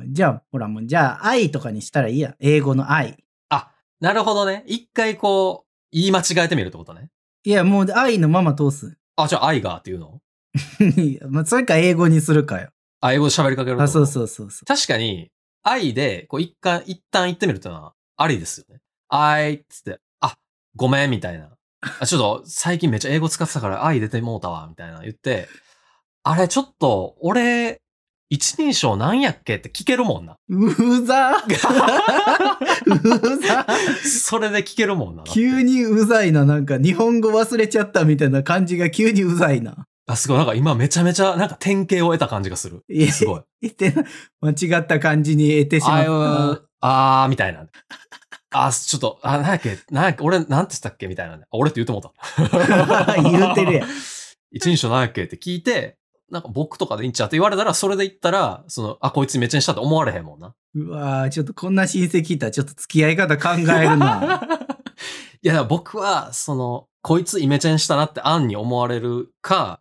[0.00, 2.34] うんじゃあ、ほらもう、じゃあ、愛とかにしたらいいや。
[2.40, 3.16] 英語の愛。
[3.48, 4.64] あ、なるほどね。
[4.66, 7.10] 一回こう、言い間違えてみるってことね。
[7.44, 8.98] いや、もう愛のまま通す。
[9.16, 10.20] あ、じゃあ愛がっていうの？
[11.28, 12.70] まあ、それか英語にするかよ。
[13.00, 14.66] あ、英語で喋りかけるあ、そうそうそうそう。
[14.66, 15.30] 確かに、
[15.62, 18.80] 愛で、こう一回、一旦言ってみるってのは、ありですよね。
[19.08, 20.36] 愛っつって、あ、
[20.76, 21.50] ごめん、みたいな。
[22.00, 25.48] あちょっと、最近めっちゃ英語使ってたから愛出てもうたわ、みたいな言って、
[26.22, 27.80] あれ、ちょっと、俺、
[28.30, 30.36] 一人称なんやっけって聞けるもんな。
[30.48, 31.42] うざう
[33.38, 33.66] ざ
[34.02, 35.24] それで聞けるもんな。
[35.24, 36.44] 急にうざいな。
[36.44, 39.86] なんか日本語忘れちゃったみたいな感じが急にうざいな。
[40.06, 40.36] あ、すごい。
[40.38, 42.84] なんか今めちゃめちゃ、なんか典型を得た感じがする。
[42.88, 43.42] いやすごい。
[43.62, 44.04] 言ってな
[44.40, 47.66] 間違った感じに得てしまあっーあー、みたいな。
[48.50, 53.06] あ、ちょっと、あ、なんやっけ、なんやっけ、俺、なんて言ったっけみたいな俺って言ってもうた。
[53.06, 53.14] た。
[53.22, 53.88] 言うてるやん。
[54.52, 55.96] 一人称なんやっけって聞いて、
[56.30, 60.54] なんか僕とかでいいんちゃうって言われたら、それで言ったら、その、あ、こいつめっちゃしたって思われへんもんな。
[60.74, 64.42] うわーちょっとこんな親戚いたらちょっと付き合い方考えるな。
[65.42, 69.80] いや、僕は、その、こいつイメチェンしたなって案に思われるか、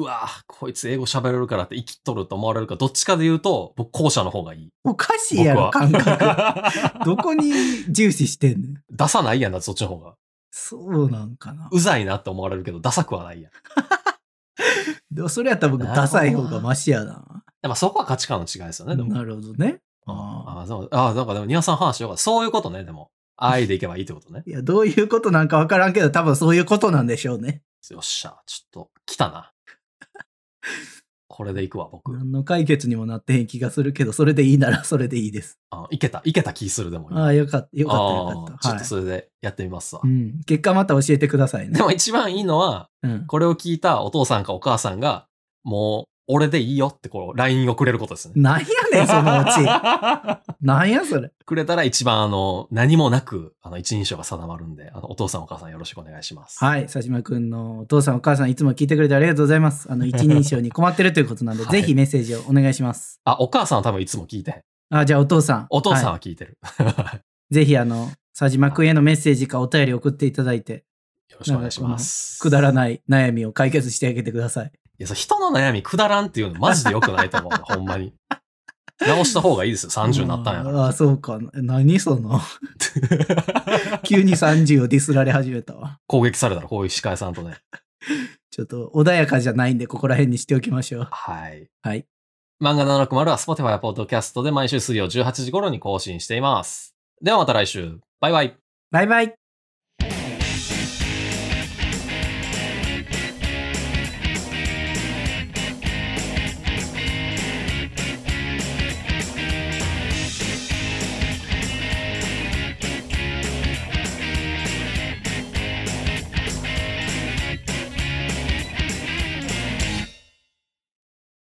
[0.00, 4.68] うわこいつ英語喋れるからって生きとると思われるか、どっちかで言うと、僕後者の方がいい。
[4.84, 6.24] おかしいやろ、感僕覚。
[6.24, 7.52] は どこに
[7.90, 8.74] 重視してんねん。
[8.90, 10.14] 出さないやんだ、そっちの方が。
[10.50, 11.68] そうなんかな。
[11.70, 13.52] うざいなって思われるけど、ダサくはないやん。
[15.14, 17.22] でもそれやったら僕、ダサい方がマシやな。
[17.60, 19.12] でもそこは価値観の違いですよね、でも。
[19.12, 19.80] なるほどね。
[20.06, 22.22] ああ、そうあ、なんかでも、ニワさん話よかった。
[22.22, 23.10] そういうことね、でも。
[23.36, 24.42] 愛でいけばいいってことね。
[24.46, 27.62] いや、どういうことなんかわからんけど、多分そういうことなんでしょうね。
[27.90, 29.49] よっしゃ、ちょっと、来たな。
[31.32, 32.12] これでいくわ、僕。
[32.12, 35.60] 何の解決にもなってへん気がするけど、それでいいなら それでいいです。
[35.70, 37.22] あいけた、いけた気する、でも今。
[37.22, 38.52] ああ、よかった、よかった、よかった。
[38.54, 40.00] あーちょっとはいそれでやってみますわ。
[40.04, 40.40] うん。
[40.44, 41.82] 結果また教えてくださいねで。
[41.82, 43.26] も一番いいのは、うん。
[43.26, 45.28] これを聞いたお父さんかお母さんが、
[45.62, 48.34] もう、俺でいいよってこう、LINE をくれることですね。
[48.36, 49.64] なんやねん、そのうち。
[50.62, 51.32] なんや、それ。
[51.44, 56.64] くれたら一番あの、何もなく、あの、一人称が定まるんで、あの、お父さんお母さんよろしくお願いします。
[56.64, 56.82] はい。
[56.82, 59.90] 佐島くんのお父さんお母さんいつも聞いてくれてありがとうございます。
[59.90, 63.20] あの、 一人称に困ってるということなんで、はいぜひメッセージをお願いします。
[63.24, 64.64] あ、お母さんは多分いつも聞いて。
[64.90, 65.66] あ、じゃあお父さん。
[65.70, 66.58] お父さんはは聞いてる。
[67.50, 70.84] いぜひあの、佐島くんへのメッセージかお便り送っていただいて、
[71.30, 72.38] よろしくお願いします。
[72.40, 74.72] くだらない悩みを解決してあげてください。
[75.00, 77.52] いや、それ人の悩みくだらんっていうのマジで良くないと思う。
[77.64, 78.12] ほんまに。
[79.00, 79.90] 直した方がいいですよ。
[79.90, 80.80] 30になったんやから。
[80.82, 81.38] ああ、そうか。
[81.54, 82.38] 何その、
[84.04, 85.98] 急に30をディスられ始めたわ。
[86.06, 87.56] 攻撃されたらこういう司会さんとね。
[88.50, 91.08] ちょっと穏やかじゃないんで、ここら辺にしておきましょう。
[91.10, 91.66] はい。
[91.82, 92.04] はい。
[92.62, 96.94] 漫画760は Spotify や Podcast で毎週水曜18時頃に更新しています。
[97.22, 97.98] ではまた来週。
[98.20, 98.56] バイバイ。
[98.90, 99.39] バイバイ